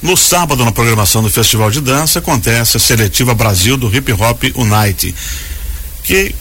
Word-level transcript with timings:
No 0.00 0.16
sábado, 0.16 0.64
na 0.64 0.70
programação 0.70 1.22
do 1.22 1.30
Festival 1.30 1.70
de 1.70 1.80
Dança, 1.80 2.20
acontece 2.20 2.76
a 2.76 2.80
seletiva 2.80 3.34
Brasil 3.34 3.76
do 3.76 3.94
Hip 3.94 4.12
Hop 4.12 4.44
Unite, 4.54 5.12
que 6.04 6.32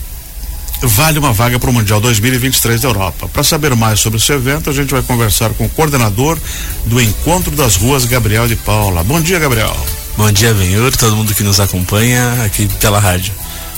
vale 0.83 1.17
uma 1.17 1.33
vaga 1.33 1.57
para 1.57 1.69
o 1.69 1.73
Mundial 1.73 1.99
2023 1.99 2.81
da 2.81 2.87
Europa. 2.87 3.27
Para 3.27 3.43
saber 3.43 3.75
mais 3.75 3.99
sobre 3.99 4.19
esse 4.19 4.31
evento, 4.31 4.69
a 4.69 4.73
gente 4.73 4.91
vai 4.91 5.01
conversar 5.01 5.49
com 5.55 5.65
o 5.65 5.69
coordenador 5.69 6.37
do 6.85 7.01
Encontro 7.01 7.49
das 7.55 7.75
Ruas, 7.75 8.05
Gabriel 8.05 8.47
de 8.47 8.55
Paula. 8.55 9.03
Bom 9.03 9.19
dia, 9.19 9.39
Gabriel. 9.39 9.75
Bom 10.15 10.31
dia, 10.31 10.53
Benhur, 10.53 10.95
todo 10.95 11.15
mundo 11.15 11.33
que 11.33 11.43
nos 11.43 11.59
acompanha 11.59 12.43
aqui 12.43 12.67
pela 12.79 12.99
rádio. 12.99 13.33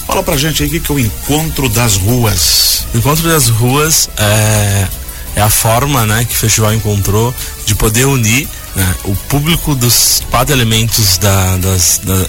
Fala 0.05 0.21
pra 0.23 0.35
gente 0.35 0.61
aí 0.61 0.69
o 0.69 0.81
que 0.81 0.91
é 0.91 0.95
o 0.95 0.99
Encontro 0.99 1.69
das 1.69 1.95
Ruas. 1.95 2.85
O 2.93 2.97
Encontro 2.97 3.29
das 3.29 3.47
Ruas 3.47 4.09
é, 4.17 4.87
é 5.35 5.41
a 5.41 5.49
forma 5.49 6.05
né, 6.05 6.25
que 6.25 6.33
o 6.33 6.37
festival 6.37 6.73
encontrou 6.73 7.33
de 7.65 7.75
poder 7.75 8.05
unir 8.07 8.47
né, 8.79 8.95
o 9.03 9.15
público 9.27 9.75
dos 9.75 10.23
quatro 10.31 10.55
elementos 10.55 11.17
da, 11.17 11.57
das, 11.57 11.99
da, 12.01 12.25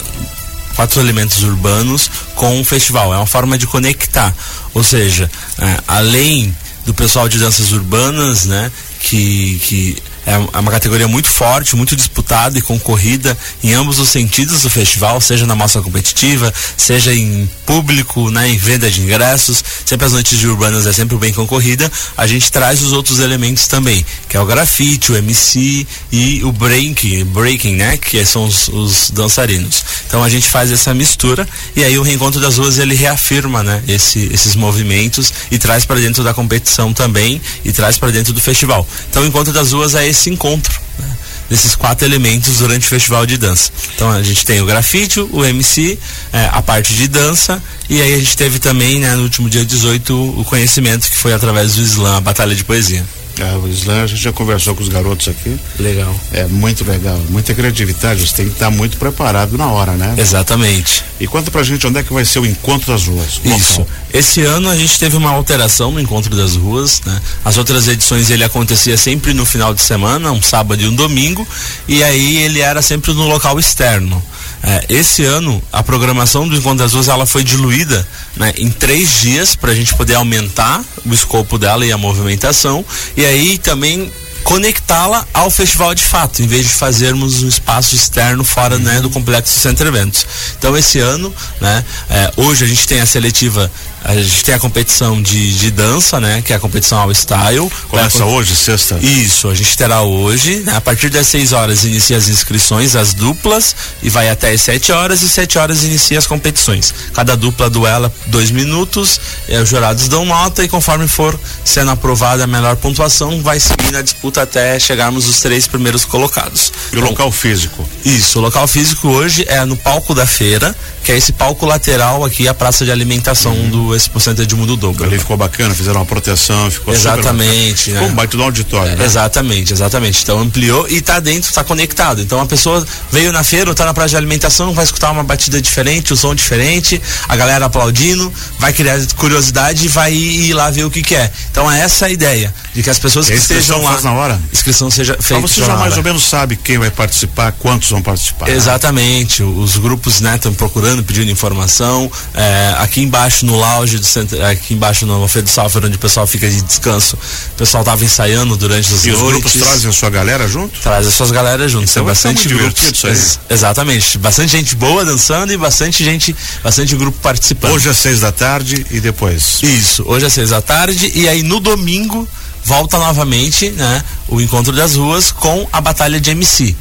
quatro 0.75 1.01
elementos 1.01 1.45
urbanos 1.45 2.11
com 2.35 2.61
o 2.61 2.65
festival. 2.65 3.15
É 3.15 3.17
uma 3.17 3.27
forma 3.27 3.57
de 3.57 3.69
conectar. 3.69 4.35
Ou 4.75 4.83
seja, 4.83 5.31
é, 5.59 5.79
além 5.87 6.55
do 6.85 6.93
pessoal 6.93 7.29
de 7.29 7.39
danças 7.39 7.71
urbanas, 7.71 8.47
né, 8.47 8.71
que, 8.99 9.61
que 9.61 10.03
é, 10.27 10.33
é 10.33 10.59
uma 10.59 10.71
categoria 10.71 11.09
muito 11.09 11.29
forte, 11.29 11.77
muito 11.77 11.97
disputada 11.97 12.59
e 12.59 12.63
concorrida 12.63 13.37
em 13.63 13.73
ambos 13.73 13.99
os 13.99 14.09
sentidos 14.09 14.63
do 14.63 14.71
festival, 14.71 15.21
seja 15.21 15.47
na 15.47 15.55
mostra 15.55 15.83
competitiva, 15.83 16.53
seja 16.77 17.15
em 17.15 17.49
público, 17.65 18.31
né, 18.31 18.49
em 18.49 18.59
venda 18.59 18.91
de 18.91 19.01
ingressos. 19.01 19.63
Sempre 19.85 20.07
as 20.07 20.13
noites 20.13 20.39
de 20.39 20.47
urbanas 20.47 20.87
é 20.87 20.93
sempre 20.93 21.17
bem 21.17 21.33
concorrida. 21.33 21.91
A 22.17 22.27
gente 22.27 22.51
traz 22.51 22.83
os 22.83 22.93
outros 22.93 23.19
elementos 23.19 23.67
também, 23.67 24.05
que 24.29 24.37
é 24.37 24.41
o 24.41 24.47
grafite, 24.47 25.13
o 25.13 25.17
MC 25.17 25.87
e 26.13 26.43
o 26.45 26.53
breaking, 26.53 27.25
breaking, 27.25 27.77
né, 27.77 27.97
que 27.97 28.25
são 28.25 28.45
os, 28.45 28.69
os 28.69 29.11
dançarinos. 29.11 29.85
Então 30.07 30.23
a 30.23 30.29
gente 30.29 30.49
faz 30.49 30.71
essa 30.71 30.93
mistura 30.93 31.49
e 31.75 31.85
aí 31.85 31.99
o 31.99 32.03
reencontro 32.03 32.41
das 32.41 32.59
ruas 32.59 32.79
ele 32.79 32.95
reafirma, 32.95 33.63
né, 33.63 33.83
esse, 33.89 34.29
esses 34.33 34.55
movimentos 34.55 35.33
e 35.51 35.59
traz 35.59 35.85
para 35.85 36.01
dentro 36.01 36.23
da 36.23 36.35
competição 36.35 36.93
também 36.93 37.41
e 37.65 37.73
traz 37.73 37.97
para 37.97 38.11
dentro 38.11 38.33
do 38.33 38.41
festival. 38.41 38.87
Então 39.09 39.23
o 39.23 39.27
encontro 39.27 39.53
das 39.53 39.73
ruas 39.73 39.95
é 39.95 40.10
esse 40.11 40.31
encontro 40.31 40.81
né, 40.99 41.09
desses 41.49 41.75
quatro 41.75 42.07
elementos 42.07 42.59
durante 42.59 42.87
o 42.87 42.89
festival 42.89 43.25
de 43.27 43.37
dança. 43.37 43.73
Então 43.95 44.11
a 44.11 44.23
gente 44.23 44.45
tem 44.45 44.61
o 44.61 44.67
grafite, 44.67 45.21
o 45.21 45.45
MC, 45.45 45.99
é, 46.33 46.49
a 46.53 46.63
parte 46.63 46.95
de 46.95 47.09
dança 47.09 47.63
e 47.89 48.01
aí 48.01 48.15
a 48.15 48.19
gente 48.19 48.37
teve 48.37 48.59
também, 48.59 49.01
né, 49.01 49.15
no 49.17 49.23
último 49.23 49.49
dia 49.49 49.65
18, 49.65 50.41
o 50.41 50.45
conhecimento 50.45 51.09
que 51.09 51.17
foi 51.17 51.33
através 51.33 51.75
do 51.75 51.83
slam, 51.83 52.17
a 52.17 52.21
batalha 52.21 52.55
de 52.55 52.65
poesia. 52.65 53.05
É, 53.39 53.57
o 53.57 53.69
slam 53.69 54.03
a 54.03 54.07
gente 54.07 54.21
já 54.21 54.33
conversou 54.33 54.75
com 54.75 54.83
os 54.83 54.89
garotos 54.89 55.29
aqui. 55.29 55.59
Legal. 55.79 56.15
É 56.33 56.45
muito 56.47 56.85
legal, 56.85 57.19
muita 57.29 57.55
criatividade, 57.55 58.27
você 58.27 58.37
tem 58.37 58.47
que 58.47 58.53
estar 58.53 58.71
muito 58.71 58.97
preparado 58.97 59.57
na 59.57 59.67
hora, 59.69 59.93
né? 59.93 60.15
Exatamente. 60.19 61.05
E 61.19 61.27
conta 61.27 61.51
pra 61.51 61.63
gente 61.63 61.87
onde 61.87 61.99
é 61.99 62.03
que 62.03 62.13
vai 62.13 62.25
ser 62.25 62.39
o 62.39 62.47
encontro 62.47 62.93
das 62.93 63.07
ruas. 63.07 63.41
Isso. 63.45 63.87
Esse 64.13 64.43
ano 64.43 64.69
a 64.69 64.77
gente 64.77 64.99
teve 64.99 65.17
uma 65.17 65.31
alteração 65.31 65.93
no 65.93 66.01
encontro 66.01 66.35
das 66.35 66.57
ruas, 66.57 67.01
né? 67.05 67.21
As 67.45 67.57
outras 67.57 67.89
edições 67.89 68.31
ele 68.31 68.45
acontecia 68.45 68.97
sempre 68.97 69.33
no 69.33 69.47
final 69.47 69.73
de 69.73 69.81
semana, 69.81 70.33
um 70.33 70.43
sábado 70.43 70.83
e 70.83 70.87
um 70.87 70.95
domingo, 70.95 71.47
e 71.87 72.03
aí 72.03 72.39
ele 72.39 72.61
era 72.61 72.83
sempre 72.83 73.13
no 73.13 73.27
local 73.27 73.59
externo. 73.59 74.23
É, 74.63 74.85
esse 74.91 75.25
ano 75.25 75.63
a 75.73 75.83
programação 75.83 76.47
do 76.47 76.55
Encontro 76.55 76.79
das 76.79 76.93
Ruas 76.93 77.09
ela 77.09 77.25
foi 77.25 77.43
diluída 77.43 78.07
né, 78.37 78.53
em 78.59 78.71
três 78.71 79.21
dias 79.21 79.57
para 79.57 79.73
a 79.73 79.75
gente 79.75 79.95
poder 79.95 80.17
aumentar 80.17 80.85
o 81.05 81.15
escopo 81.15 81.57
dela 81.57 81.87
e 81.87 81.91
a 81.91 81.97
movimentação 81.97 82.85
e 83.17 83.25
aí 83.25 83.57
também 83.57 84.13
conectá-la 84.45 85.27
ao 85.33 85.51
festival 85.51 85.95
de 85.95 86.05
fato, 86.05 86.43
em 86.43 86.47
vez 86.47 86.67
de 86.67 86.73
fazermos 86.73 87.43
um 87.43 87.49
espaço 87.49 87.95
externo 87.95 88.45
fora 88.45 88.79
né, 88.79 89.01
do 89.01 89.11
complexo 89.11 89.59
Centro 89.59 89.87
Eventos. 89.87 90.27
Então 90.59 90.77
esse 90.77 90.99
ano, 90.99 91.35
né, 91.61 91.85
é, 92.09 92.33
hoje 92.37 92.65
a 92.65 92.69
gente 92.69 92.87
tem 92.87 93.01
a 93.01 93.07
seletiva 93.07 93.71
a 94.03 94.15
gente 94.15 94.45
tem 94.45 94.55
a 94.55 94.59
competição 94.59 95.21
de, 95.21 95.55
de 95.55 95.71
dança, 95.71 96.19
né? 96.19 96.43
Que 96.43 96.53
é 96.53 96.57
a 96.57 96.61
competição 96.61 96.99
ao 96.99 97.11
style. 97.13 97.71
Começa 97.89 98.25
hoje, 98.25 98.57
sexta? 98.57 98.99
Isso, 99.01 99.49
a 99.49 99.55
gente 99.55 99.77
terá 99.77 100.03
hoje. 100.03 100.61
Né, 100.61 100.75
a 100.75 100.81
partir 100.81 101.11
das 101.11 101.27
6 101.27 101.53
horas 101.53 101.85
inicia 101.85 102.17
as 102.17 102.29
inscrições, 102.29 102.97
as 102.97 103.13
duplas, 103.15 103.75
e 104.03 104.09
vai 104.09 104.31
até 104.31 104.53
as 104.53 104.63
7 104.63 104.93
horas, 104.93 105.23
e 105.23 105.29
7 105.29 105.59
horas 105.59 105.85
inicia 105.85 106.19
as 106.19 106.27
competições. 106.27 106.95
Cada 107.13 107.37
dupla 107.37 107.69
duela 107.69 108.13
dois 108.27 108.51
minutos, 108.51 109.21
os 109.63 109.69
jurados 109.69 110.09
dão 110.09 110.25
nota, 110.25 110.65
e 110.65 110.69
conforme 110.69 111.07
for 111.07 111.39
sendo 111.65 111.91
aprovada 111.91 112.45
a 112.45 112.47
melhor 112.47 112.77
pontuação, 112.77 113.43
vai 113.43 113.61
seguir 113.61 113.93
na 113.93 114.03
disputa 114.03 114.43
até 114.43 114.79
chegarmos 114.79 115.29
os 115.29 115.41
três 115.41 115.67
primeiros 115.67 116.05
colocados. 116.05 116.73
E 116.93 116.97
o 116.97 117.01
local 117.01 117.31
físico? 117.31 117.89
Isso, 118.05 118.39
o 118.39 118.43
local 118.43 118.67
físico 118.67 119.09
hoje 119.09 119.45
é 119.49 119.65
no 119.65 119.77
palco 119.77 120.15
da 120.15 120.27
feira, 120.27 120.75
que 121.05 121.13
é 121.13 121.17
esse 121.17 121.33
palco 121.33 121.67
lateral 121.67 122.25
aqui, 122.25 122.49
a 122.49 122.55
praça 122.55 122.85
de 122.85 122.91
alimentação 122.91 123.53
uhum. 123.53 123.71
do 123.71 123.90
Expo 123.95 124.21
Center 124.21 124.47
de 124.47 124.55
Mundo 124.55 124.77
Dobro. 124.77 125.05
Ali 125.05 125.19
ficou 125.19 125.37
bacana, 125.37 125.75
fizeram 125.75 126.01
uma 126.01 126.07
proteção, 126.07 126.71
ficou 126.71 126.95
Exatamente. 126.95 127.91
Né? 127.91 127.99
Ficou 127.99 128.13
um 128.13 128.15
baita 128.15 128.37
do 128.37 128.43
auditório, 128.43 128.93
é, 128.93 128.97
né? 128.97 129.05
Exatamente, 129.05 129.73
exatamente. 129.73 130.23
Então 130.23 130.39
ampliou 130.41 130.89
e 130.89 130.99
está 130.99 131.21
dentro, 131.21 131.49
está 131.49 131.65
conectado. 131.65 132.21
Então 132.21 132.41
a 132.41 132.47
pessoa 132.47 132.85
veio 133.11 133.33
na 133.33 133.43
feira, 133.43 133.71
está 133.71 133.85
na 133.85 133.95
praça 133.95 134.11
de 134.11 134.17
alimentação, 134.17 134.73
vai 134.73 134.85
escutar 134.85 135.11
uma 135.11 135.23
batida 135.23 135.61
diferente, 135.61 136.13
o 136.13 136.15
um 136.15 136.17
som 136.17 136.35
diferente, 136.35 137.01
a 137.29 137.37
galera 137.37 137.67
aplaudindo, 137.67 138.33
vai 138.59 138.73
criar 138.73 138.99
curiosidade 139.17 139.87
e 139.87 139.89
vai 139.89 140.13
ir, 140.13 140.53
lá 140.53 140.71
ver 140.71 140.85
o 140.85 140.91
que, 140.91 141.03
que 141.03 141.15
é. 141.15 141.31
Então 141.51 141.71
é 141.71 141.81
essa 141.81 142.07
a 142.07 142.11
ideia, 142.11 142.53
de 142.75 142.83
que 142.83 142.91
as 142.91 142.99
pessoas 142.99 143.27
que 143.29 143.35
estejam 143.35 143.83
lá. 143.83 144.01
na 144.01 144.13
hora? 144.13 144.41
Inscrição 144.53 144.91
seja 144.91 145.17
feita. 145.21 145.43
Mas 145.43 145.53
você 145.53 145.65
já 145.65 145.77
mais 145.77 145.97
ou 145.97 146.03
menos 146.03 146.23
sabe 146.23 146.57
quem 146.57 146.79
vai 146.79 146.91
participar, 146.91 147.53
quantos 147.53 147.91
vão 147.91 148.03
participar. 148.03 148.49
Exatamente. 148.49 149.43
Os 149.43 149.77
grupos, 149.77 150.21
né, 150.21 150.37
estão 150.37 150.53
procurando, 150.55 151.03
pedindo 151.03 151.31
informação. 151.31 152.11
É, 152.35 152.75
aqui 152.79 153.03
embaixo 153.03 153.45
no 153.47 153.57
do 153.89 154.05
centro, 154.05 154.45
aqui 154.45 154.75
embaixo 154.75 155.07
no 155.07 155.27
Feira 155.29 155.47
do 155.47 155.51
Software, 155.51 155.87
onde 155.87 155.97
o 155.97 155.99
pessoal 155.99 156.27
fica 156.27 156.49
de 156.49 156.61
descanso, 156.63 157.17
o 157.17 157.57
pessoal 157.57 157.83
estava 157.83 158.05
ensaiando 158.05 158.57
durante 158.57 158.93
as 158.93 159.05
e 159.05 159.09
noites. 159.09 159.23
os 159.23 159.33
grupos 159.33 159.53
trazem 159.53 159.91
a 159.91 159.93
sua 159.93 160.11
galera 160.11 160.47
junto? 160.49 160.79
Traz 160.81 161.07
as 161.07 161.15
suas 161.15 161.31
galera 161.31 161.69
junto. 161.69 161.85
Então, 161.85 162.03
Tem 162.03 162.05
bastante 162.05 162.49
grupos. 162.49 162.83
Isso 162.93 163.07
aí. 163.07 163.13
Ex 163.13 163.41
exatamente. 163.49 164.19
Bastante 164.19 164.53
gente 164.53 164.77
boa 164.77 165.05
dançando 165.05 165.53
e 165.53 165.57
bastante 165.57 166.05
gente, 166.05 166.35
bastante 166.63 166.95
grupo 166.97 167.19
participando. 167.21 167.73
Hoje 167.73 167.89
às 167.89 167.97
seis 167.97 168.21
da 168.21 168.33
tarde 168.33 168.87
e 168.91 169.01
depois. 169.01 169.63
Isso, 169.63 170.05
hoje 170.07 170.27
às 170.27 170.33
seis 170.33 170.51
da 170.51 170.61
tarde 170.61 171.11
e 171.15 171.29
aí 171.29 171.43
no 171.43 171.61
domingo 171.61 172.29
volta 172.65 172.99
novamente, 172.99 173.71
né, 173.71 174.05
o 174.29 174.41
encontro 174.41 174.73
das 174.73 174.95
ruas 174.95 175.33
com 175.33 175.67
a 175.73 175.81
batalha 175.81 176.21
de 176.21 176.31
MC. 176.31 176.77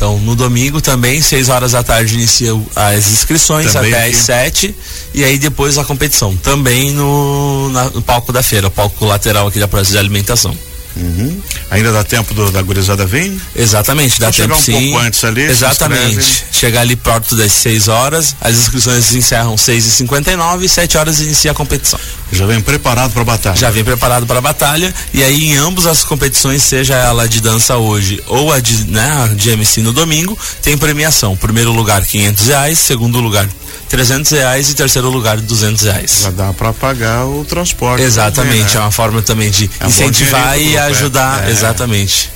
Então, 0.00 0.18
no 0.20 0.34
domingo 0.34 0.80
também, 0.80 1.20
6 1.20 1.50
horas 1.50 1.72
da 1.72 1.82
tarde, 1.82 2.14
inicia 2.14 2.52
as 2.74 3.06
inscrições 3.08 3.70
também 3.70 3.92
até 3.92 4.06
aqui. 4.06 4.16
às 4.16 4.16
7 4.16 4.74
e 5.12 5.22
aí 5.22 5.38
depois 5.38 5.76
a 5.76 5.84
competição. 5.84 6.34
Também 6.36 6.90
no, 6.90 7.68
na, 7.68 7.90
no 7.90 8.00
palco 8.00 8.32
da 8.32 8.42
feira, 8.42 8.70
palco 8.70 9.04
lateral 9.04 9.46
aqui 9.48 9.58
da 9.58 9.68
praça 9.68 9.90
de 9.90 9.98
alimentação. 9.98 10.56
Uhum. 10.96 11.40
Ainda 11.70 11.92
dá 11.92 12.02
tempo 12.02 12.34
do, 12.34 12.50
da 12.50 12.60
gurizada 12.62 13.06
vir? 13.06 13.40
Exatamente, 13.54 14.18
dá 14.18 14.32
tempo 14.32 14.54
um 14.54 14.60
sim. 14.60 14.72
pouco 14.72 14.98
antes 14.98 15.22
ali. 15.24 15.42
Exatamente. 15.42 16.46
Chegar 16.52 16.80
ali 16.80 16.96
perto 16.96 17.36
das 17.36 17.52
6 17.52 17.88
horas, 17.88 18.36
as 18.40 18.56
inscrições 18.56 19.14
encerram 19.14 19.56
6 19.56 19.86
e 19.86 19.90
59 19.90 20.66
e 20.66 20.68
7 20.68 20.98
horas 20.98 21.20
inicia 21.20 21.52
a 21.52 21.54
competição. 21.54 21.98
Já 22.32 22.46
vem 22.46 22.60
preparado 22.60 23.12
para 23.12 23.22
a 23.22 23.24
batalha? 23.24 23.56
Já 23.56 23.70
vem 23.70 23.84
preparado 23.84 24.26
para 24.26 24.38
a 24.38 24.42
batalha 24.42 24.94
e 25.12 25.22
aí 25.22 25.50
em 25.50 25.56
ambas 25.56 25.86
as 25.86 26.04
competições, 26.04 26.62
seja 26.62 26.94
ela 26.94 27.28
de 27.28 27.40
dança 27.40 27.76
hoje 27.76 28.22
ou 28.26 28.52
a 28.52 28.60
de, 28.60 28.84
né, 28.84 29.32
de 29.34 29.50
MC 29.50 29.82
no 29.82 29.92
domingo, 29.92 30.38
tem 30.62 30.76
premiação. 30.78 31.36
Primeiro 31.36 31.72
lugar 31.72 32.04
500 32.04 32.46
reais, 32.46 32.78
segundo 32.78 33.20
lugar 33.20 33.48
300 33.90 34.30
reais 34.30 34.70
e 34.70 34.74
terceiro 34.74 35.10
lugar 35.10 35.40
200 35.40 35.82
reais. 35.84 36.20
Já 36.22 36.30
dá 36.30 36.52
para 36.52 36.72
pagar 36.72 37.26
o 37.26 37.44
transporte. 37.44 38.04
Exatamente, 38.04 38.52
também, 38.52 38.64
né? 38.64 38.70
é 38.76 38.78
uma 38.78 38.92
forma 38.92 39.20
também 39.20 39.50
de 39.50 39.68
é 39.80 39.86
incentivar 39.86 40.58
e 40.58 40.78
ajudar. 40.78 41.48
É. 41.48 41.50
Exatamente. 41.50 42.30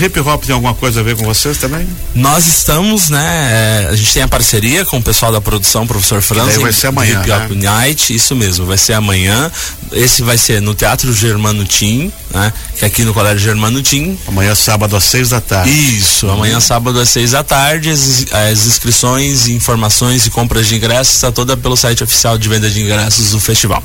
Hip 0.00 0.18
Hop 0.20 0.44
tem 0.44 0.54
alguma 0.54 0.74
coisa 0.74 1.00
a 1.00 1.02
ver 1.02 1.16
com 1.16 1.24
vocês 1.24 1.58
também? 1.58 1.86
Nós 2.14 2.46
estamos, 2.46 3.08
né? 3.08 3.84
É, 3.84 3.88
a 3.90 3.96
gente 3.96 4.12
tem 4.12 4.22
a 4.22 4.28
parceria 4.28 4.84
com 4.84 4.98
o 4.98 5.02
pessoal 5.02 5.30
da 5.30 5.40
produção, 5.40 5.86
professor 5.86 6.20
Franz. 6.20 6.56
Vai 6.56 6.72
ser 6.72 6.88
amanhã. 6.88 7.20
Hip 7.20 7.30
Hop 7.30 7.50
né? 7.52 7.70
Night, 7.70 8.14
isso 8.14 8.34
mesmo, 8.34 8.66
vai 8.66 8.78
ser 8.78 8.94
amanhã. 8.94 9.50
Esse 9.92 10.22
vai 10.22 10.36
ser 10.36 10.60
no 10.60 10.74
Teatro 10.74 11.12
Germano 11.12 11.64
Tim, 11.64 12.10
né? 12.30 12.52
Que 12.76 12.84
é 12.84 12.88
aqui 12.88 13.04
no 13.04 13.14
Colégio 13.14 13.38
Germano 13.38 13.82
Tim. 13.82 14.18
Amanhã 14.26 14.54
sábado 14.54 14.96
às 14.96 15.04
seis 15.04 15.30
da 15.30 15.40
tarde. 15.40 15.70
Isso, 15.70 16.28
amanhã 16.28 16.60
sábado 16.60 16.98
às 16.98 17.08
seis 17.08 17.30
da 17.30 17.44
tarde. 17.44 17.90
As, 17.90 18.26
as 18.32 18.66
inscrições, 18.66 19.46
informações 19.48 20.26
e 20.26 20.30
compras 20.30 20.66
de 20.66 20.76
ingressos 20.76 21.14
está 21.14 21.30
toda 21.30 21.56
pelo 21.56 21.76
site 21.76 22.02
oficial 22.02 22.36
de 22.36 22.48
venda 22.48 22.68
de 22.68 22.80
ingressos 22.80 23.30
do 23.30 23.40
festival. 23.40 23.82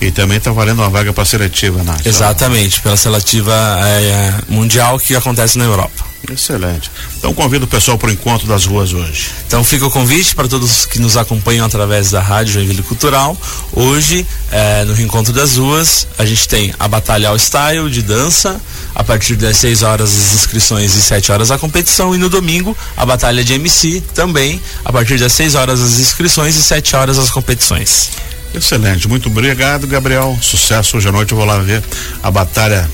E 0.00 0.10
também 0.10 0.38
está 0.38 0.50
valendo 0.52 0.80
uma 0.80 0.90
vaga 0.90 1.12
para 1.12 1.24
seletiva, 1.24 1.82
Nath. 1.82 2.06
Exatamente, 2.06 2.80
pela 2.80 2.96
seletiva 2.96 3.54
é, 3.54 4.34
mundial 4.48 4.98
que 4.98 5.14
acontece 5.14 5.56
na 5.56 5.64
Europa. 5.64 6.16
Excelente. 6.32 6.90
Então 7.18 7.32
convido 7.32 7.64
o 7.64 7.68
pessoal 7.68 7.96
para 7.96 8.08
o 8.08 8.12
encontro 8.12 8.46
das 8.46 8.64
ruas 8.64 8.92
hoje. 8.92 9.30
Então 9.46 9.62
fica 9.62 9.86
o 9.86 9.90
convite 9.90 10.34
para 10.34 10.48
todos 10.48 10.84
que 10.86 10.98
nos 10.98 11.16
acompanham 11.16 11.64
através 11.64 12.10
da 12.10 12.20
Rádio 12.20 12.54
Joinville 12.54 12.82
Cultural. 12.82 13.36
Hoje, 13.72 14.26
eh, 14.50 14.84
no 14.84 14.92
Reencontro 14.92 15.32
das 15.32 15.56
Ruas, 15.56 16.06
a 16.18 16.24
gente 16.24 16.48
tem 16.48 16.74
a 16.78 16.88
Batalha 16.88 17.28
All 17.28 17.38
Style 17.38 17.88
de 17.90 18.02
dança, 18.02 18.60
a 18.94 19.04
partir 19.04 19.36
das 19.36 19.56
6 19.58 19.82
horas 19.82 20.10
as 20.10 20.34
inscrições 20.34 20.94
e 20.94 21.02
7 21.02 21.30
horas 21.30 21.50
a 21.50 21.58
competição. 21.58 22.14
E 22.14 22.18
no 22.18 22.28
domingo, 22.28 22.76
a 22.96 23.06
Batalha 23.06 23.44
de 23.44 23.54
MC 23.54 24.02
também, 24.14 24.60
a 24.84 24.92
partir 24.92 25.18
das 25.18 25.32
6 25.32 25.54
horas 25.54 25.80
as 25.80 25.98
inscrições 25.98 26.56
e 26.56 26.62
7 26.62 26.96
horas 26.96 27.18
as 27.18 27.30
competições. 27.30 28.10
Excelente, 28.54 29.08
muito 29.08 29.28
obrigado, 29.28 29.86
Gabriel. 29.86 30.38
Sucesso 30.40 30.96
hoje 30.96 31.08
à 31.08 31.12
noite. 31.12 31.32
Eu 31.32 31.38
vou 31.38 31.46
lá 31.46 31.58
ver 31.58 31.82
a 32.22 32.30
batalha 32.30 32.88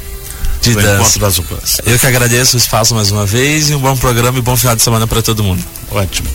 de 0.60 0.74
do 0.74 0.80
dança. 0.80 0.94
encontro 0.94 1.20
das 1.20 1.36
ruas. 1.38 1.80
Eu 1.84 1.98
que 1.98 2.06
agradeço 2.06 2.56
o 2.56 2.58
espaço 2.58 2.94
mais 2.94 3.10
uma 3.10 3.26
vez 3.26 3.70
e 3.70 3.74
um 3.74 3.78
bom 3.78 3.96
programa 3.96 4.38
e 4.38 4.42
bom 4.42 4.56
final 4.56 4.76
de 4.76 4.82
semana 4.82 5.06
para 5.06 5.22
todo 5.22 5.42
mundo. 5.42 5.62
Ótimo. 5.90 6.28